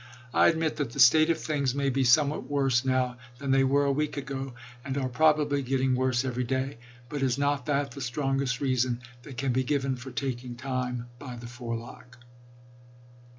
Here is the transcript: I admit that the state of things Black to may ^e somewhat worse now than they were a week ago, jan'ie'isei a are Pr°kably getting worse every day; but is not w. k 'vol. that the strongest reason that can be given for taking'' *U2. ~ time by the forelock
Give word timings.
I 0.33 0.47
admit 0.47 0.77
that 0.77 0.93
the 0.93 0.99
state 0.99 1.29
of 1.29 1.37
things 1.39 1.73
Black 1.73 1.85
to 1.93 1.93
may 1.93 2.01
^e 2.01 2.07
somewhat 2.07 2.49
worse 2.49 2.83
now 2.83 3.17
than 3.37 3.51
they 3.51 3.63
were 3.63 3.85
a 3.85 3.91
week 3.91 4.17
ago, 4.17 4.55
jan'ie'isei 4.83 4.97
a 4.97 5.01
are 5.01 5.09
Pr°kably 5.09 5.63
getting 5.63 5.93
worse 5.93 6.25
every 6.25 6.43
day; 6.43 6.79
but 7.07 7.21
is 7.21 7.37
not 7.37 7.67
w. 7.67 7.67
k 7.67 7.71
'vol. 7.73 7.83
that 7.83 7.91
the 7.93 8.01
strongest 8.01 8.61
reason 8.61 9.03
that 9.21 9.37
can 9.37 9.53
be 9.53 9.63
given 9.63 9.95
for 9.95 10.09
taking'' 10.09 10.55
*U2. 10.55 10.57
~ 10.57 10.57
time 10.57 11.05
by 11.19 11.35
the 11.35 11.45
forelock 11.45 12.17